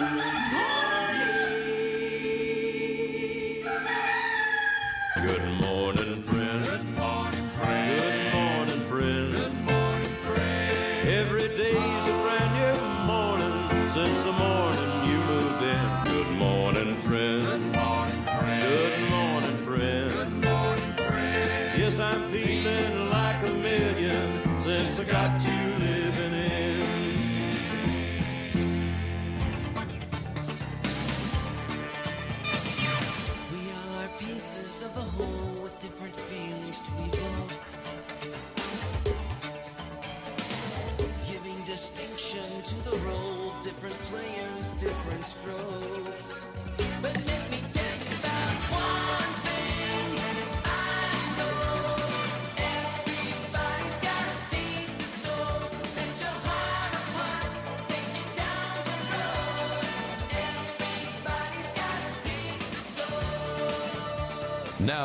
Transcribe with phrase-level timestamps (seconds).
[0.00, 0.49] Deus.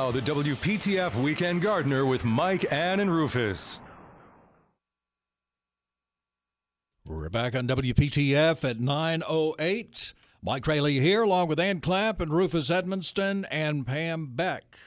[0.05, 3.79] Now, the WPTF Weekend Gardener with Mike, Ann, and Rufus.
[7.07, 10.13] We're back on WPTF at 9.08.
[10.43, 14.77] Mike Raley here, along with Ann Clapp and Rufus Edmisten and Pam Beck,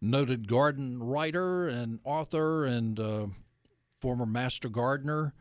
[0.00, 3.26] noted garden writer and author and uh,
[4.00, 5.34] former master gardener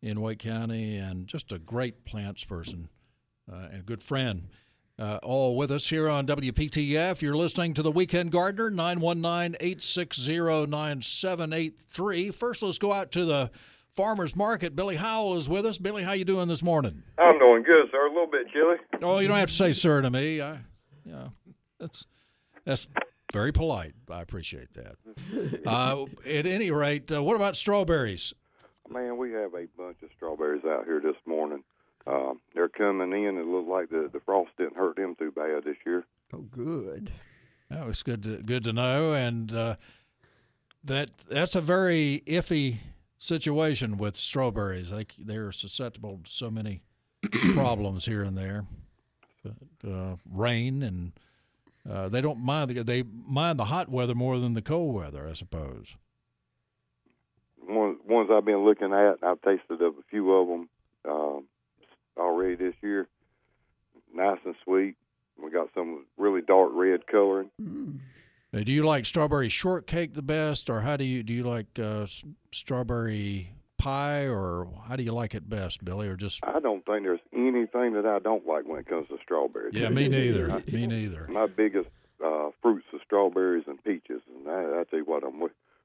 [0.00, 2.88] in Wake County and just a great plants person
[3.52, 4.48] uh, and a good friend.
[4.98, 7.20] Uh, all with us here on WPTF.
[7.20, 12.30] You're listening to the Weekend Gardener, 919 860 9783.
[12.30, 13.50] First, let's go out to the
[13.94, 14.74] farmer's market.
[14.74, 15.76] Billy Howell is with us.
[15.76, 17.02] Billy, how you doing this morning?
[17.18, 18.06] I'm doing good, sir.
[18.06, 18.76] A little bit chilly.
[19.02, 20.40] Oh, you don't have to say sir to me.
[20.40, 20.52] I,
[21.04, 21.32] you know,
[21.78, 22.06] that's
[22.64, 22.88] that's
[23.34, 23.92] very polite.
[24.10, 24.96] I appreciate that.
[25.66, 28.32] Uh, at any rate, uh, what about strawberries?
[28.88, 30.95] Man, we have a bunch of strawberries out here
[32.06, 32.30] this morning.
[32.30, 33.36] Um, they're coming in.
[33.36, 36.04] It looks like the, the frost didn't hurt them too bad this year.
[36.32, 37.12] Oh, good.
[37.70, 39.76] Oh, it's good to good to know, and uh,
[40.84, 42.76] that that's a very iffy
[43.18, 44.90] situation with strawberries.
[44.90, 46.82] They they're susceptible to so many
[47.54, 48.66] problems here and there.
[49.42, 51.12] But, uh, rain and
[51.88, 55.26] uh, they don't mind the, they mind the hot weather more than the cold weather,
[55.28, 55.96] I suppose.
[57.64, 60.68] One, ones I've been looking at, I've tasted of a few of them
[61.08, 61.44] um,
[62.16, 63.08] already this year.
[64.14, 64.96] Nice and sweet.
[65.42, 67.50] We got some really dark red coloring.
[68.54, 71.78] Uh, do you like strawberry shortcake the best, or how do you do you like
[71.78, 72.06] uh,
[72.52, 77.02] strawberry pie, or how do you like it best, Billy, or just I don't think
[77.02, 79.74] there's anything that I don't like when it comes to strawberries.
[79.74, 81.26] yeah, me neither, me neither.
[81.28, 81.90] My biggest
[82.24, 85.42] uh, fruits are strawberries and peaches, and I, I tell you what, I'm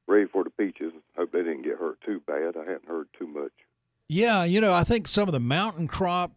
[0.07, 0.93] ready for the peaches.
[1.17, 2.55] Hope they didn't get hurt too bad.
[2.55, 3.51] I hadn't heard too much.
[4.13, 6.33] Yeah, you know, I think some of the mountain crop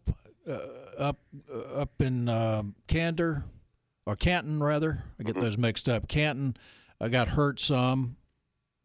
[0.47, 0.59] uh,
[0.97, 1.19] up
[1.53, 3.43] uh, up in uh, Candor
[4.05, 6.07] or Canton rather, I get those mixed up.
[6.07, 6.55] Canton,
[7.01, 8.15] I got hurt some.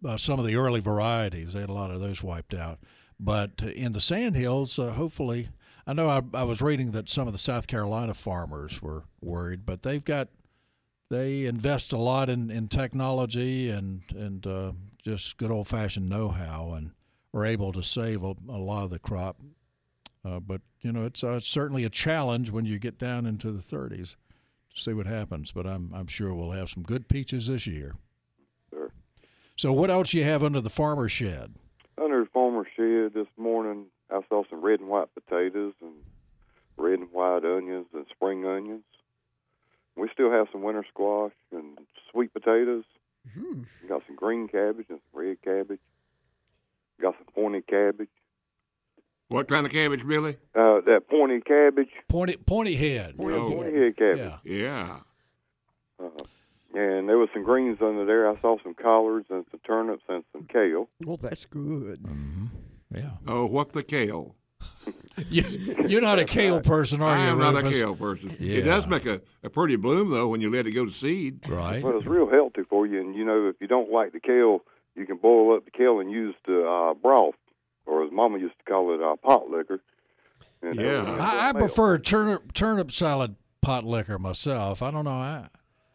[0.05, 2.81] Uh, some of the early varieties, they had a lot of those wiped out.
[3.21, 5.51] But in the sandhills, uh, hopefully,
[5.87, 9.65] I know I, I was reading that some of the South Carolina farmers were worried,
[9.65, 10.31] but they've got
[11.11, 16.31] they invest a lot in, in technology and and uh, just good old fashioned know
[16.31, 16.91] how and
[17.33, 19.39] are able to save a, a lot of the crop.
[20.25, 23.61] Uh, but you know, it's, uh, certainly a challenge when you get down into the
[23.61, 24.17] 30s
[24.75, 25.53] to see what happens.
[25.53, 27.93] But I'm I'm sure we'll have some good peaches this year.
[28.71, 28.93] Sure.
[29.57, 31.55] So what else you have under the farmer shed?
[32.03, 35.93] Under the farmer shed this morning, I saw some red and white potatoes and
[36.77, 38.85] red and white onions and spring onions.
[39.97, 41.79] We still have some winter squash and
[42.11, 42.85] sweet potatoes.
[43.35, 43.63] Hmm.
[43.83, 45.81] We got some green cabbage and some red cabbage.
[47.01, 48.09] Got some pointy cabbage.
[49.29, 50.37] What kind of cabbage, Billy?
[50.55, 53.17] Uh, that pointy cabbage, Pointy pointy head.
[53.17, 53.51] Pointy Oh.
[53.53, 54.33] pointy head cabbage.
[54.45, 54.57] Yeah.
[54.57, 54.97] Yeah.
[56.05, 56.09] Uh,
[56.75, 58.29] and there was some greens under there.
[58.29, 60.89] I saw some collards and some turnips and some kale.
[61.05, 62.05] Well, that's good.
[62.95, 63.11] Yeah.
[63.27, 64.35] Oh, what the kale?
[65.29, 65.43] You,
[65.87, 67.33] you're not a kale person, are I you?
[67.33, 68.35] am not a kale person.
[68.41, 68.59] Yeah.
[68.59, 71.41] It does make a, a pretty bloom, though, when you let it go to seed.
[71.47, 71.83] Right.
[71.83, 73.01] Well, it's real healthy for you.
[73.01, 74.61] And you know, if you don't like the kale,
[74.97, 77.35] you can boil up the kale and use the uh, broth,
[77.87, 79.81] or as Mama used to call it, uh, pot liquor.
[80.63, 81.17] And Yeah.
[81.19, 84.83] I, I prefer turnip turnip salad pot liquor myself.
[84.83, 85.11] I don't know.
[85.11, 85.49] I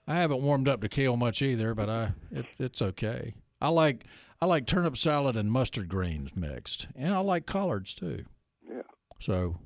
[0.07, 3.33] I haven't warmed up to kale much either, but I it, it's okay.
[3.61, 4.05] I like
[4.41, 8.25] I like turnip salad and mustard greens mixed, and I like collards too.
[8.69, 8.81] Yeah.
[9.19, 9.57] So,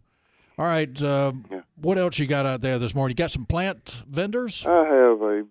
[0.58, 1.02] all right.
[1.02, 1.62] Uh, Yeah.
[1.82, 3.16] What else you got out there this morning?
[3.18, 4.66] You got some plant vendors?
[4.66, 5.46] I have a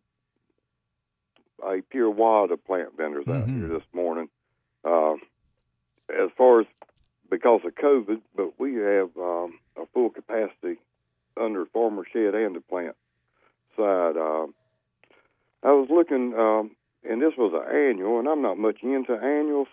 [1.63, 3.59] a pure wad of plant vendors out Mhm.
[3.59, 4.29] here this morning.
[4.85, 5.17] Uh,
[6.09, 6.67] as far as
[7.31, 10.79] because of COVID, but we have um, a full capacity
[11.37, 12.97] under farmer shed and the plant
[13.77, 14.17] side.
[14.17, 14.55] Um,
[15.63, 19.69] I was looking, um, and this was an annual, and I'm not much into annuals,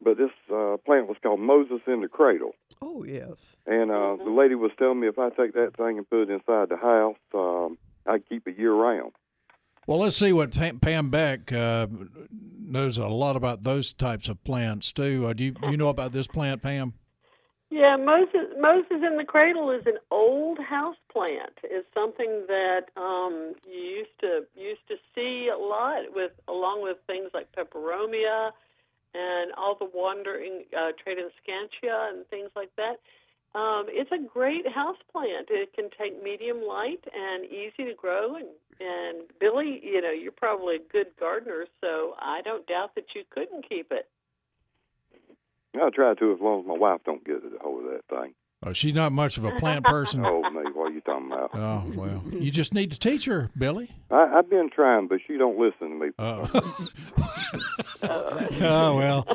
[0.00, 2.54] but this uh, plant was called Moses in the Cradle.
[2.80, 3.56] Oh yes.
[3.66, 6.30] And uh, the lady was telling me if I take that thing and put it
[6.30, 9.12] inside the house, um, I keep it year round.
[9.86, 11.86] Well, let's see what Pam- Beck uh,
[12.58, 15.26] knows a lot about those types of plants too.
[15.28, 16.94] Uh, do you, you know about this plant, Pam?
[17.70, 21.58] Yeah, Moses Moses in the Cradle is an old house plant.
[21.64, 26.98] It's something that um, you used to used to see a lot with along with
[27.06, 28.50] things like peperomia
[29.14, 32.96] and all the wandering uh, Tradescantia and things like that.
[33.56, 35.48] Um, it's a great house plant.
[35.48, 38.36] It can take medium light and easy to grow.
[38.36, 38.46] And
[38.78, 43.22] and Billy, you know, you're probably a good gardener, so I don't doubt that you
[43.30, 44.08] couldn't keep it.
[45.80, 48.34] I'll try to as long as my wife don't get a hold of that thing.
[48.62, 50.20] Oh, she's not much of a plant person.
[50.26, 51.50] Oh, me, what are you talking about?
[51.54, 53.90] Oh well, you just need to teach her, Billy.
[54.10, 56.08] I, I've been trying, but she don't listen to me.
[56.18, 56.48] Oh,
[58.10, 59.26] oh well,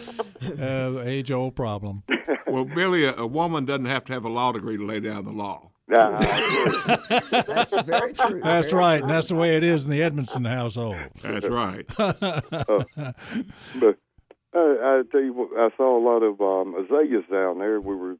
[0.59, 2.03] uh, age old problem.
[2.47, 5.25] Well, Billy, a, a woman doesn't have to have a law degree to lay down
[5.25, 5.69] the law.
[5.87, 8.39] Nah, I- That's very true.
[8.43, 10.95] That's Very right, and that's the way it is in the Edmisten household.
[11.21, 11.85] That's right.
[11.97, 13.97] but
[14.53, 17.79] I, I tell you what, I saw a lot of um, azaleas down there.
[17.81, 18.15] We were,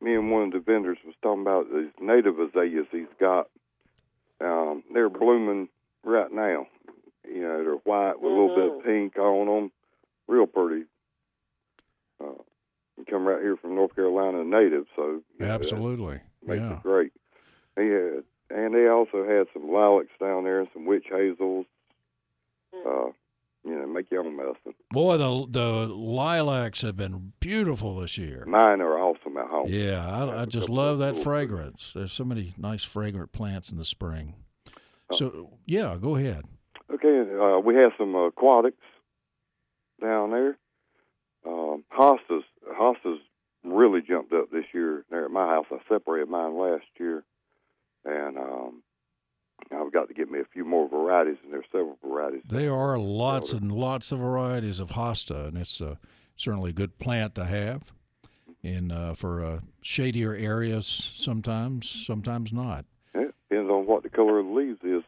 [0.00, 3.48] me and one of the vendors was talking about these native azaleas he's got.
[4.40, 5.68] Um, they're blooming
[6.04, 6.66] right now.
[7.28, 9.72] You know, they're white with a little bit of pink on them,
[10.28, 10.84] real pretty.
[12.22, 12.42] Uh,
[13.10, 16.76] come right here from North Carolina, native, so you know, Absolutely, makes yeah.
[16.76, 17.12] it great.
[17.76, 21.66] He had, and they also had some lilacs down there and some witch hazels.
[22.74, 23.08] Uh,
[23.64, 24.74] you know, make your own medicine.
[24.92, 28.44] Boy, the the lilacs have been beautiful this year.
[28.46, 29.66] Mine are awesome at home.
[29.68, 31.22] Yeah, I, I That's just love that cool.
[31.24, 31.92] fragrance.
[31.92, 34.34] There's so many nice fragrant plants in the spring.
[35.10, 35.16] Oh.
[35.16, 36.44] So yeah, go ahead.
[36.92, 38.82] Okay, uh, we have some aquatics
[40.00, 40.56] down there.
[41.46, 43.18] Um, hostas, hostas
[43.64, 45.66] really jumped up this year there at my house.
[45.70, 47.24] I separated mine last year,
[48.04, 48.82] and um,
[49.72, 52.42] I've got to get me a few more varieties, and there's several varieties.
[52.46, 55.96] There are lots and lots of varieties of hosta, and it's uh,
[56.36, 57.92] certainly a good plant to have.
[58.62, 62.84] In uh, for uh, shadier areas, sometimes, sometimes not.
[63.14, 65.04] Yeah, depends on what the color of the leaves is.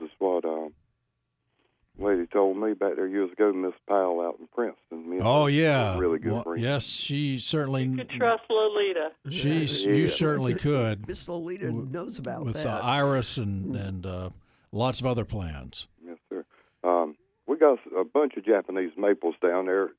[1.98, 3.52] Is what lady told me back there years ago.
[3.52, 5.10] Miss Powell out in Princeton.
[5.10, 6.62] Me and Oh yeah, really good Well, friends.
[6.62, 7.84] yes, she certainly.
[7.84, 9.10] You could trust Lolita.
[9.30, 9.92] She, Yeah.
[9.96, 12.62] you certainly could Miss Lolita knows about with that.
[12.62, 14.30] the iris and and uh,
[14.72, 15.88] lots of other plans.
[16.04, 16.44] Yes, sir.
[16.84, 17.16] Um,
[17.46, 19.90] we got a bunch of Japanese maples down there,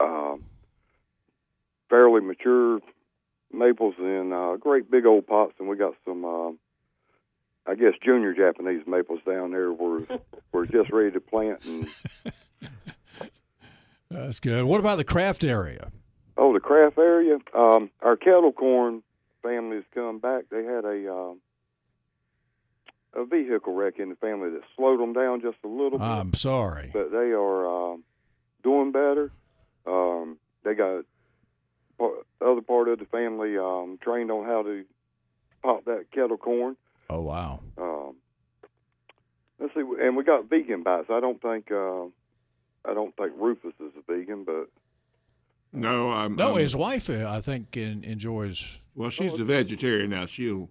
[0.00, 0.44] um,
[1.90, 2.80] fairly mature
[3.52, 6.58] maples in uh, great big old pots, and we got some, um,
[7.68, 9.72] I guess, junior Japanese maples down there.
[9.72, 10.06] We're
[10.52, 11.64] we're just ready to plant.
[11.64, 11.88] And
[14.10, 14.64] That's good.
[14.64, 15.90] What about the craft area?
[16.38, 19.02] oh, the craft area, um, our kettle corn
[19.42, 20.44] family's come back.
[20.50, 21.40] They had a um,
[23.14, 26.04] a vehicle wreck in the family that slowed them down just a little bit.
[26.06, 26.90] I'm sorry.
[26.92, 28.04] but they are um,
[28.62, 29.30] doing better.
[29.86, 31.04] Um, they got
[31.98, 34.84] part, the other part of the family um, trained on how to
[35.62, 36.76] pop that kettle corn.
[37.10, 37.60] Oh wow.
[37.78, 38.14] Um,
[39.58, 41.08] let's see, and we got vegan bites.
[41.10, 42.04] I don't think uh,
[42.84, 44.68] I don't think Rufus is a vegan, but
[45.72, 46.36] No, I'm.
[46.36, 48.80] No, I'm- his wife, uh, I think, en- enjoys.
[48.94, 50.26] Well, she's a vegetarian now.
[50.26, 50.68] She'll.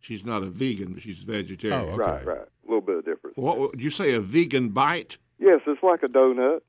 [0.00, 1.80] She's not a vegan, but she's a vegetarian.
[1.80, 1.96] Oh, okay.
[1.96, 3.36] right, right, a little bit of difference.
[3.36, 4.14] What what- did you say?
[4.14, 5.18] A vegan bite?
[5.38, 6.60] Yes, it's like a donut.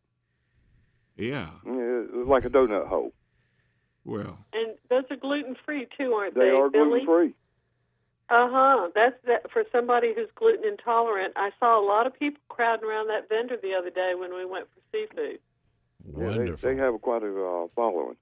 [1.16, 1.50] Yeah.
[1.66, 3.12] Yeah, like a donut hole.
[4.06, 7.34] Well, And those are gluten free too, aren't They they, are gluten free.
[8.30, 8.90] Uh huh.
[8.94, 11.34] That's that for somebody who's gluten intolerant.
[11.36, 14.46] I saw a lot of people crowding around that vendor the other day when we
[14.46, 15.40] went for seafood.
[16.06, 16.70] Yeah, Wonderful.
[16.70, 18.18] they, they have quite a uh, following.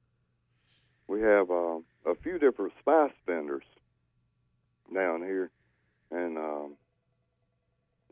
[1.07, 3.63] We have uh, a few different spice vendors
[4.93, 5.49] down here,
[6.11, 6.75] and um,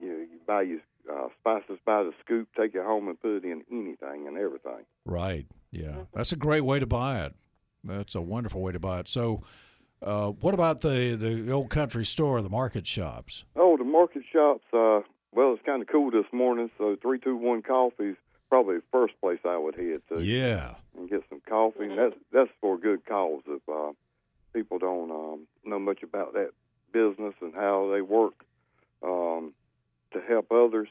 [0.01, 0.79] you know, you buy your
[1.11, 4.85] uh, spices by the scoop, take it home, and put it in anything and everything.
[5.05, 5.47] Right.
[5.71, 6.05] Yeah.
[6.13, 7.35] That's a great way to buy it.
[7.83, 9.07] That's a wonderful way to buy it.
[9.07, 9.43] So,
[10.03, 13.45] uh, what about the, the old country store, the market shops?
[13.55, 14.65] Oh, the market shops.
[14.73, 18.15] Uh, well, it's kind of cool this morning, so three two one coffee's
[18.49, 20.21] probably the first place I would head to.
[20.23, 20.75] Yeah.
[20.97, 21.85] and get some coffee.
[21.85, 23.41] And that's that's for a good cause.
[23.47, 23.93] If uh,
[24.53, 26.51] people don't um, know much about that
[26.91, 28.45] business and how they work
[29.01, 29.53] um,
[30.11, 30.87] to help others,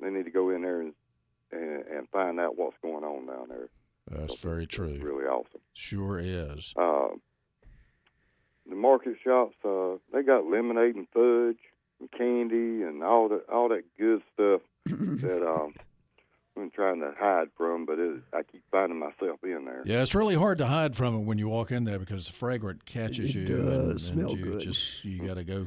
[0.00, 0.92] they need to go in there and,
[1.50, 3.68] and and find out what's going on down there.
[4.10, 4.98] That's very true.
[5.00, 5.60] really awesome.
[5.72, 6.72] Sure is.
[6.76, 7.08] Uh,
[8.68, 11.58] the market shops, uh, they got lemonade and fudge.
[12.00, 15.74] and candy and all that all that good stuff that um,
[16.56, 19.82] I'm trying to hide from, but it, I keep finding myself in there.
[19.86, 22.32] Yeah, it's really hard to hide from it when you walk in there because the
[22.32, 23.56] fragrant catches It you.
[23.56, 24.60] and, does and smell you good.
[24.60, 25.66] Just you got to go.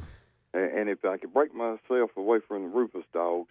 [0.54, 3.50] And, and if I could break myself away from the Rufus dogs,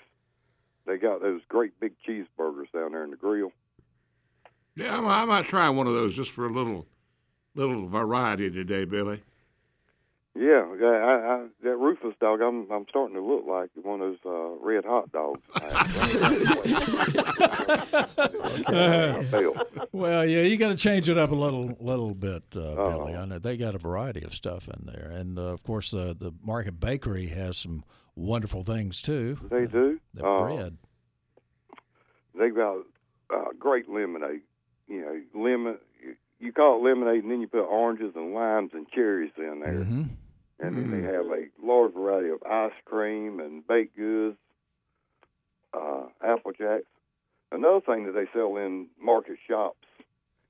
[0.86, 3.52] they got those great big cheeseburgers down there in the grill.
[4.76, 6.86] Yeah, I, I might try one of those just for a little,
[7.56, 9.24] little variety today, Billy.
[10.38, 14.18] Yeah, I, I, I, that Rufus dog, I'm I'm starting to look like one of
[14.22, 15.42] those uh, red hot dogs.
[19.30, 19.54] Feel.
[19.92, 22.90] Well, yeah, you got to change it up a little, little bit, uh, Oh.
[23.06, 23.16] Billy.
[23.16, 26.14] I know they got a variety of stuff in there, and uh, of course the
[26.18, 29.38] the Market Bakery has some wonderful things too.
[29.50, 30.00] They do.
[30.14, 30.78] The Uh, bread.
[32.38, 32.80] They got
[33.34, 34.42] uh, great lemonade.
[34.90, 35.78] You know, lemon.
[36.04, 39.62] You, you call it lemonade, and then you put oranges and limes and cherries in
[39.64, 39.84] there.
[39.84, 40.04] hmm
[40.60, 44.38] And then they have a large variety of ice cream and baked goods,
[45.74, 46.86] uh, apple jacks.
[47.52, 49.86] Another thing that they sell in market shops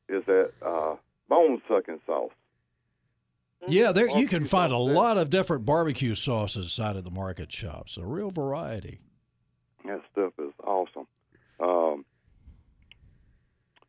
[0.08, 0.96] is that uh,
[1.28, 2.32] bone sucking sauce.
[3.68, 7.52] Yeah, there you can find a lot of different barbecue sauces side of the market
[7.52, 7.98] shops.
[7.98, 9.00] A real variety.
[9.86, 11.08] That stuff is awesome.
[11.60, 12.06] Um,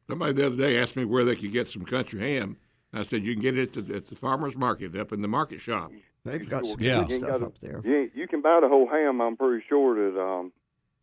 [0.08, 2.56] Somebody the other day asked me where they could get some country ham.
[2.92, 5.28] I said you can get it at the, at the farmer's market up in the
[5.28, 5.90] market shop.
[6.26, 7.02] They've got some Yeah.
[7.02, 7.80] good stuff gotta- up there.
[7.84, 9.20] you, you can buy the whole ham.
[9.20, 10.52] I'm pretty sure that um,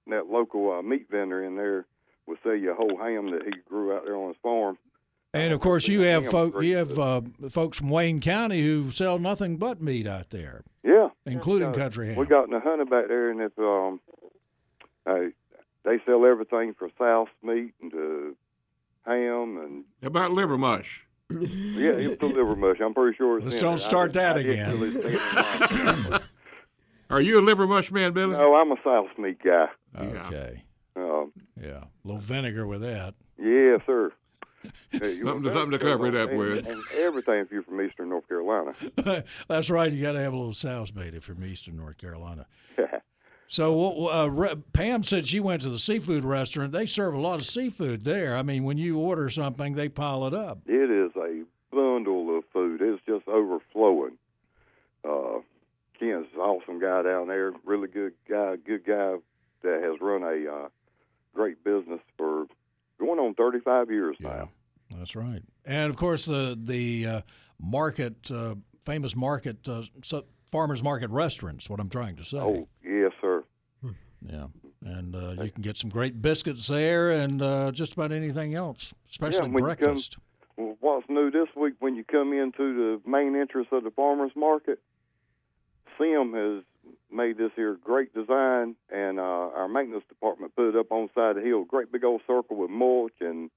[0.08, 1.86] that local uh, meat vendor in there
[2.26, 4.78] will sell you a whole ham that he grew out there on his farm.
[5.36, 8.62] And of course, you have Ham folk, great you have uh, folks from Wayne County
[8.62, 12.18] who sell nothing but meat out there, Yeah, including Uh, country ham.
[12.18, 14.00] We got in the hunter back there, and if um,
[15.08, 15.30] uh,
[15.86, 18.38] they sell everything from South meat and to
[19.08, 21.08] ham and How about liver mush?
[21.42, 22.78] Yeah, it's the liver mush.
[22.84, 23.86] I'm pretty sure it's Let's in don't there.
[23.86, 24.80] I start that I again.
[24.80, 26.22] really stand in line.
[27.10, 28.34] Are you a liver mush man, Billy?
[28.34, 29.68] no, I'm a South meat guy.
[29.96, 30.28] Yeah.
[30.28, 30.64] Okay,
[30.96, 33.14] Um, yeah, a little vinegar with that.
[33.38, 34.12] yeah, sir.
[34.94, 36.68] You- Something to- something to cover it up and- with.
[36.70, 38.72] And everything if you're from Eastern North Carolina.
[39.50, 39.92] That's right.
[39.92, 42.46] You got to have a little South bait if you're from Eastern North Carolina.
[43.48, 46.72] So uh, Re- Pam said she went to the seafood restaurant.
[46.72, 48.36] They serve a lot of seafood there.
[48.36, 50.60] I mean, when you order something, they pile it up.
[50.66, 52.82] It is a bundle of food.
[52.82, 54.18] It's just overflowing.
[55.04, 55.40] Uh,
[56.00, 57.52] Ken's an awesome guy down there.
[57.66, 58.56] Really good guy.
[58.56, 59.16] Good guy
[59.62, 60.68] that has run a uh,
[61.34, 62.46] great business for
[63.00, 64.50] going on 35 years now.
[64.96, 65.42] That's right.
[65.66, 67.22] And of course, the the uh,
[67.60, 69.84] market, uh, famous market, uh,
[70.52, 71.70] farmers market restaurants.
[71.70, 72.38] What I'm trying to say.
[72.38, 73.03] Oh, sir.
[74.26, 74.48] Yeah,
[74.86, 78.94] and uh, you can get some great biscuits there, and uh, just about anything else,
[79.10, 80.18] especially when you come- breakfast.
[80.56, 84.32] Well, what's new this week when you come into the main entrance of the farmers
[84.36, 84.80] market?
[85.98, 86.64] Sim has
[87.12, 91.20] made this here great design, and uh, our maintenance department put it up on the
[91.20, 91.64] side of the hill.
[91.64, 93.50] Great big old circle with mulch and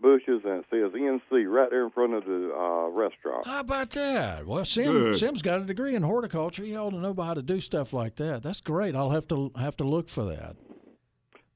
[0.00, 3.46] bushes, and it says NC right there in front of the uh, restaurant.
[3.46, 4.46] How about that?
[4.46, 5.16] Well, Sim Good.
[5.16, 6.64] Sim's got a degree in horticulture.
[6.64, 8.42] He ought to know how to do stuff like that.
[8.42, 8.94] That's great.
[8.94, 10.56] I'll have to have to look for that.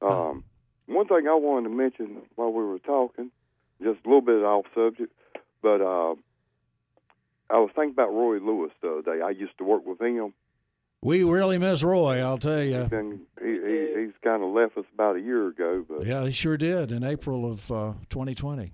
[0.01, 0.43] Um,
[0.85, 3.31] one thing I wanted to mention while we were talking,
[3.81, 5.13] just a little bit off subject,
[5.61, 6.15] but uh,
[7.49, 9.21] I was thinking about Roy Lewis the other day.
[9.21, 10.33] I used to work with him.
[11.03, 12.87] We really miss Roy, I'll tell you.
[12.91, 15.85] and he, he he's kind of left us about a year ago.
[15.87, 18.71] But Yeah, he sure did in April of uh, 2020.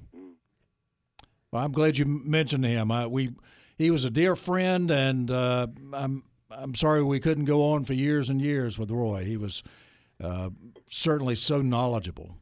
[1.52, 2.92] Well, I'm glad you mentioned him.
[2.92, 3.32] I, we,
[3.78, 7.94] he was a dear friend, and uh, I'm I'm sorry we couldn't go on for
[7.94, 9.24] years and years with Roy.
[9.24, 9.64] He was
[10.24, 10.50] uh,
[10.88, 12.38] certainly so knowledgeable.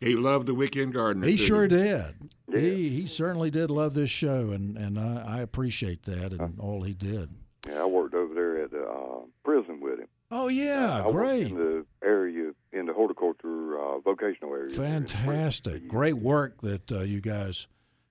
[0.00, 1.26] He loved the weekend gardener.
[1.26, 1.68] He sure he?
[1.68, 2.14] did.
[2.50, 6.82] He he certainly did love this show, and and I, I appreciate that and all
[6.82, 7.28] he did.
[7.68, 8.86] yeah, I worked over there at the
[9.18, 10.08] uh, prison with him.
[10.30, 11.46] Oh yeah, I great.
[11.48, 14.70] in the area in the horticulture uh, vocational area.
[14.70, 15.24] there in the prison.
[15.26, 15.88] Fantastic.
[15.88, 17.66] Great work that uh, you guys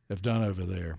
[0.09, 0.97] have done over there.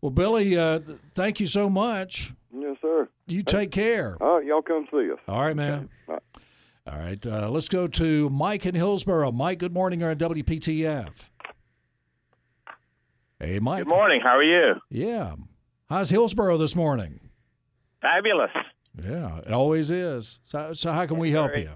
[0.00, 2.32] Well, Billy, uh, th- thank you so much.
[2.52, 3.08] Yes, sir.
[3.26, 4.16] You take care.
[4.20, 5.18] All right, y'all come see us.
[5.26, 5.88] All right, man.
[6.08, 6.22] All right.
[6.86, 7.26] All right.
[7.26, 9.32] Uh, let's go to Mike in Hillsborough.
[9.32, 10.00] Mike, good morning.
[10.00, 11.28] You're on WPTF.
[13.38, 13.84] Hey, Mike.
[13.84, 14.20] Good morning.
[14.22, 14.74] How are you?
[14.90, 15.34] Yeah.
[15.88, 17.20] How's Hillsborough this morning?
[18.00, 18.50] Fabulous.
[19.02, 20.40] Yeah, it always is.
[20.44, 21.70] So, so how can we help you?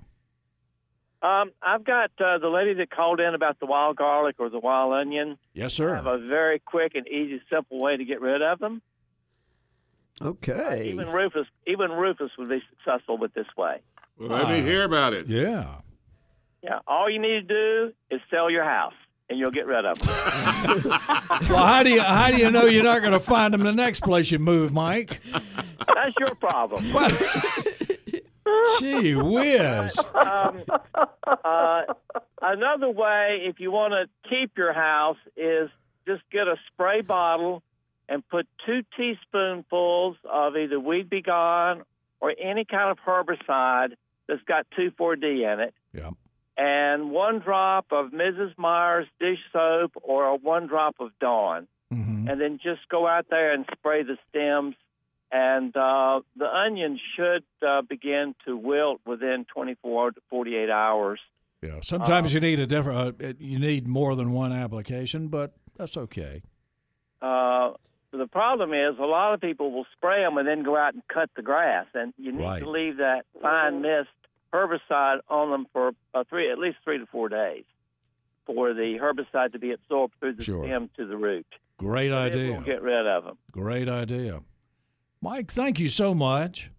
[1.23, 4.59] Um, I've got uh, the lady that called in about the wild garlic or the
[4.59, 5.39] wild onion.
[5.55, 6.15] Yes, I have sir.
[6.15, 8.83] a very quick and easy, simple way to get rid of them.
[10.21, 10.91] Okay.
[10.93, 13.81] Even Rufus, even Rufus would be successful with this way.
[14.19, 15.29] Well, let me hear about it.
[15.29, 15.67] Yeah.
[16.63, 17.55] Yeah, all you need to
[17.89, 18.95] do is sell your house,
[19.33, 20.09] and you'll get rid of them.
[21.51, 23.73] Well, how do you how do you know you're not going to find them the
[23.73, 25.21] next place you move, Mike?
[25.33, 26.93] That's your problem.
[26.93, 27.11] Well,
[28.81, 29.99] Gee whiz.
[30.15, 30.63] um,
[31.27, 31.83] uh,
[32.41, 35.71] another way, if you want to keep your house, is
[36.07, 37.63] just get a spray bottle
[38.09, 41.83] and put two teaspoonfuls of either Weed B Gon
[42.21, 43.95] or any kind of herbicide
[44.29, 46.11] that's got 2,4-D in it, Yeah.
[46.57, 48.53] And one drop of Mrs.
[48.59, 53.53] Meyer's dish soap or one drop of Dawn, hmm and then just go out there
[53.53, 54.77] and spray the stems.
[55.33, 61.21] And uh, the onions should uh, begin to wilt within 24 to 48 hours.
[61.63, 61.79] Yeah.
[61.83, 63.23] Sometimes you need a different.
[63.23, 66.43] Uh, you need more than one application, but that's okay.
[67.23, 67.73] Uh,
[68.13, 71.03] the problem is a lot of people will spray them and then go out and
[71.09, 72.63] cut the grass, and you need Right.
[72.63, 74.11] to leave that fine mist
[74.53, 77.65] herbicide on them for uh, three, at least three to four days,
[78.47, 80.65] for the herbicide to be absorbed through the Sure.
[80.65, 81.47] stem to the root.
[81.79, 82.61] Great It idea.
[82.65, 83.39] get rid of them.
[83.51, 84.43] Great idea.
[85.21, 86.71] Mike, thank you so much.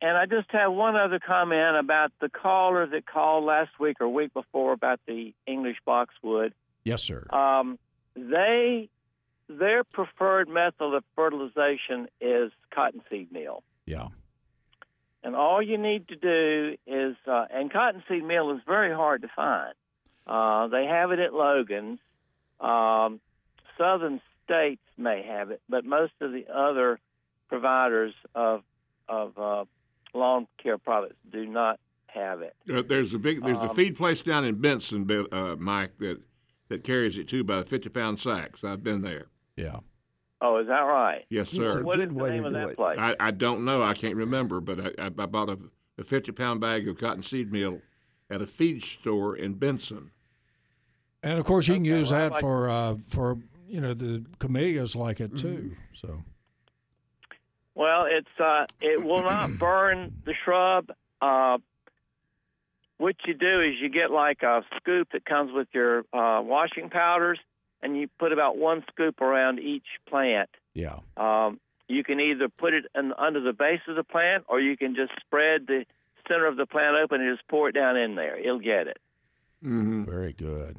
[0.00, 4.08] And I just have one other comment about the caller that called last week or
[4.08, 6.54] week before about the English boxwood.
[6.84, 7.24] Yes, sir.
[7.30, 7.78] Um,
[8.16, 8.88] they
[9.48, 13.62] their preferred method of fertilization is cottonseed meal.
[13.86, 14.08] Yeah.
[15.24, 19.28] And all you need to do is, uh, and cottonseed meal is very hard to
[19.34, 19.74] find.
[20.26, 21.98] Uh, they have it at Logan's.
[22.60, 23.20] Um,
[23.78, 26.98] southern states may have it, but most of the other
[27.48, 28.62] providers of
[29.08, 29.64] of uh,
[30.14, 32.54] lawn care products do not have it.
[32.72, 36.20] Uh, there's a big there's a Um, feed place down in Benson, uh, Mike, that
[36.68, 38.64] that carries it too by the 50 pound sacks.
[38.64, 39.26] I've been there.
[39.56, 39.80] Yeah.
[40.44, 41.24] Oh, is that right?
[41.30, 41.80] Yes, sir.
[41.80, 42.76] a What is good the name of that it.
[42.76, 42.98] place?
[43.00, 43.80] I, I don't know.
[43.82, 45.56] I can't remember, but I, I, I bought a,
[45.98, 47.80] a 50 pound bag of cottonseed meal
[48.28, 50.10] at a feed store in Benson.
[51.22, 53.94] And of course, you can Okay, use well, that like- for uh, for you know
[53.94, 55.46] the camellias like it too.
[55.48, 55.72] Mm-hmm.
[55.94, 56.22] So
[57.76, 60.90] Well, it's uh, it will not burn the shrub.
[61.20, 61.58] Uh,
[62.98, 66.90] what you do is you get like a scoop that comes with your uh, washing
[66.90, 67.38] powders,
[67.82, 70.50] and you put about one scoop around each plant.
[70.74, 70.98] yeah.
[71.16, 74.78] Um, you can either put it in, under the base of the plant, or you
[74.78, 75.84] can just spread the
[76.26, 78.38] center of the plant open and just pour it down in there.
[78.38, 78.98] It'll get it.
[79.62, 80.04] Mm-hmm.
[80.04, 80.78] Very good.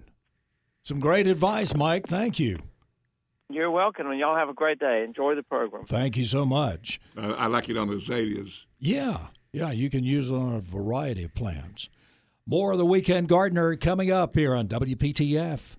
[0.82, 2.08] Some great advice, Mike.
[2.08, 2.60] Thank you.
[3.50, 5.04] You're welcome, and y'all have a great day.
[5.04, 5.86] Enjoy the program.
[5.86, 7.00] Thank you so much.
[7.16, 8.66] I, I like it on the azaleas.
[8.80, 11.90] Yeah, yeah, you can use it on a variety of plants.
[12.48, 15.76] More of the Weekend Gardener coming up here on WPTF.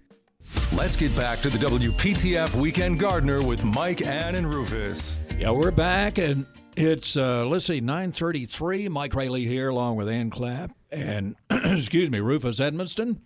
[0.76, 5.16] Let's get back to the WPTF Weekend Gardener with Mike, Ann, and Rufus.
[5.38, 8.88] Yeah, we're back, and it's uh, let's see, nine thirty-three.
[8.88, 13.20] Mike Raley here, along with Ann Clapp and excuse me, Rufus Edmisten,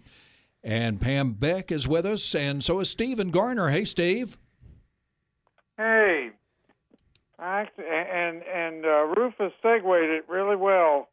[0.63, 3.69] and Pam Beck is with us, and so is Stephen Garner.
[3.71, 4.39] Hey, Steve.
[5.77, 6.31] Hey,
[7.41, 11.09] Act- and and uh, Rufus segued it really well.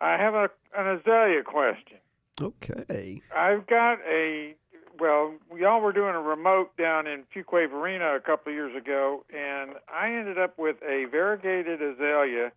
[0.00, 1.98] I have a, an azalea question.
[2.40, 3.22] Okay.
[3.34, 4.54] I've got a
[4.98, 9.24] well, y'all were doing a remote down in Fuquay Varina a couple of years ago,
[9.34, 12.52] and I ended up with a variegated azalea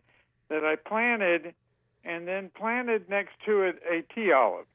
[0.50, 1.54] that I planted,
[2.04, 4.66] and then planted next to it a tea olive,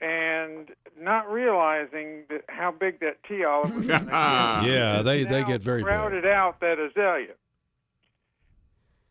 [0.00, 3.86] and not realizing that how big that tea olive was.
[3.86, 4.62] gonna.
[4.66, 7.34] Yeah, they they get very crowded out that azalea.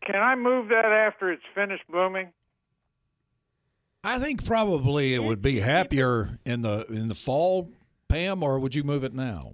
[0.04, 2.28] Can I move that after it's finished blooming?
[4.02, 7.70] I think probably it would be happier in the in the fall,
[8.08, 9.52] Pam, or would you move it now?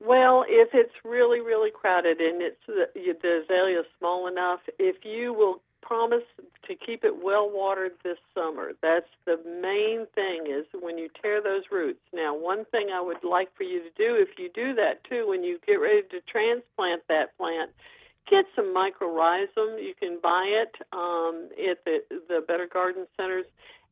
[0.00, 4.60] Well, if it's really, really crowded and it's uh, the, the azalea is small enough,
[4.78, 6.24] if you will promise
[6.66, 10.50] to keep it well watered this summer, that's the main thing.
[10.50, 12.00] Is when you tear those roots.
[12.14, 15.28] Now, one thing I would like for you to do, if you do that too,
[15.28, 17.70] when you get ready to transplant that plant,
[18.28, 19.82] get some mycorrhizum.
[19.82, 23.46] You can buy it um, at the the Better Garden Centers,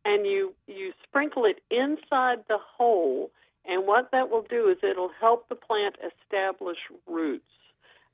[0.05, 3.31] and you you sprinkle it inside the hole.
[3.65, 7.45] And what that will do is it'll help the plant establish roots.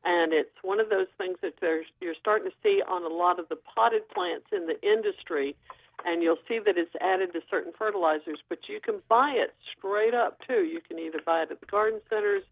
[0.04, 1.54] And it's one of those things that
[2.00, 5.56] you're starting to see on a lot of the potted plants in the industry.
[6.04, 10.14] And you'll see that it's added to certain fertilizers, but you can buy it straight
[10.14, 10.62] up too.
[10.64, 12.44] You can either buy it at the garden centers,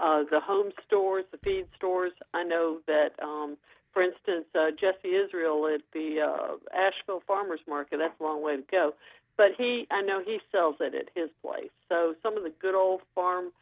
[0.00, 2.12] uh, the home stores, the feed stores.
[2.34, 3.56] I know that, um,
[3.92, 7.98] for instance, uh, Jesse Israel at the uh, Asheville Farmers Market.
[7.98, 8.94] That's a long way to go,
[9.36, 11.70] but he, I know he sells it at his place.
[11.88, 13.52] So some of the good old farm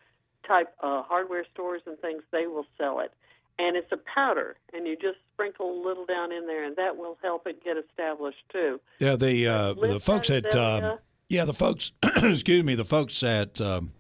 [0.47, 3.13] type uh, hardware stores and things, they will sell it,
[3.59, 6.97] and it's a powder, and you just sprinkle a little down in there, and that
[6.97, 8.81] will help it get established too.
[8.99, 10.97] Yeah, the uh, the folks at uh,
[11.29, 13.93] yeah the folks excuse me the folks at um,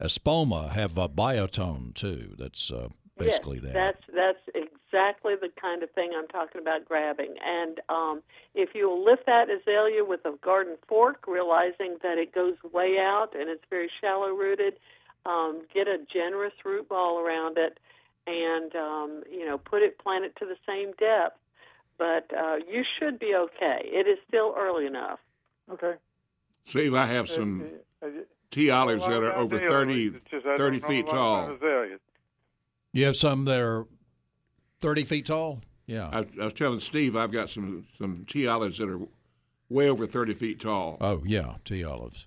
[0.00, 2.34] Espoma have a biotone too.
[2.38, 3.72] That's uh, basically yes, that.
[3.72, 7.34] That's that's exactly the kind of thing I'm talking about grabbing.
[7.44, 8.22] And um,
[8.54, 13.30] if you'll lift that azalea with a garden fork, realizing that it goes way out
[13.38, 14.74] and it's very shallow rooted,
[15.24, 17.78] um, get a generous root ball around it,
[18.26, 21.38] and um, you know put it plant it to the same depth.
[21.98, 23.80] But uh, you should be okay.
[23.84, 25.18] It is still early enough.
[25.72, 25.94] Okay.
[26.66, 27.64] Steve, I have some
[28.02, 28.08] Uh,
[28.56, 31.44] tea olives that are over the 30, ones, it's just I 30 feet a lot
[31.44, 31.98] about tall.
[32.92, 33.86] You have some that are
[34.80, 35.60] 30 feet tall?
[35.86, 36.08] Yeah.
[36.10, 39.00] I, I was telling Steve I've got some, some tea olives that are
[39.68, 40.96] way over 30 feet tall.
[41.02, 42.26] Oh, yeah, tea olives.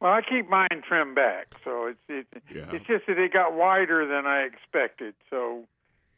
[0.00, 2.64] Well, I keep mine trimmed back, so it's it, Yeah.
[2.72, 5.14] it's just that it got wider than I expected.
[5.30, 5.62] So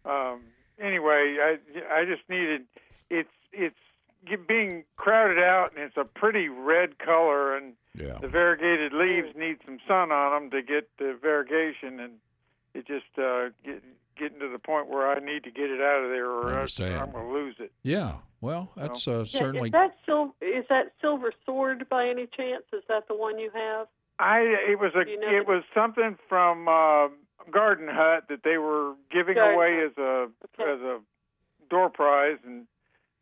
[0.05, 0.41] um,
[0.81, 1.59] anyway, I
[1.93, 2.63] I just needed
[3.11, 3.86] it's it's get-
[4.49, 8.19] being crowded out, and it's a pretty red color, and Yeah.
[8.21, 12.19] the variegated leaves need some sun on them to get the variegation, and
[12.75, 13.83] it just uh, get
[14.17, 16.55] getting to the point where I need to get it out of there, or I
[16.55, 16.95] Understand.
[16.97, 17.71] I'm going to lose it.
[17.83, 18.15] Yeah.
[18.41, 19.69] Well, that's uh, Yeah, certainly.
[19.69, 22.65] Is that sil- is that silver sword by any chance?
[22.73, 23.89] Is that the one you have?
[24.19, 27.09] I it was a you know it the- was something from uh,
[27.51, 29.85] Garden Hut that they were giving Garden away Hut.
[29.93, 30.73] as a Okay.
[30.73, 31.01] as a
[31.69, 32.67] door prize, and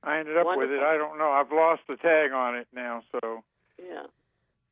[0.04, 0.80] I ended up with it.
[0.82, 1.30] I don't know.
[1.30, 3.02] I've lost the tag on it now.
[3.12, 3.42] So
[3.78, 4.04] Yeah.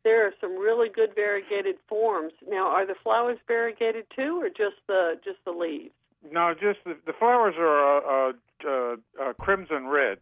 [0.05, 2.33] There are some really good variegated forms.
[2.49, 5.95] Now, are the flowers variegated too, or just the just the leaves?
[6.31, 8.33] no, just the, the flowers are uh,
[8.67, 10.19] uh, uh, crimson red.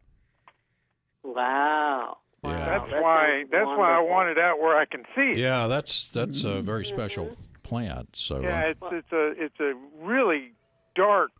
[1.23, 2.19] Wow.
[2.45, 2.65] Yeah.
[2.65, 5.39] That's that why sounds that's why I wanted it out where I can see it.
[5.39, 8.17] Yeah, that's that's a very special plant.
[8.17, 10.53] So Yeah, uh, it's it's a it's a really
[10.95, 11.31] dark